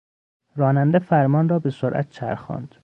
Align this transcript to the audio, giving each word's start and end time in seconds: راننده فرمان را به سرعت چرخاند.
راننده 0.55 0.99
فرمان 0.99 1.49
را 1.49 1.59
به 1.59 1.69
سرعت 1.69 2.09
چرخاند. 2.09 2.75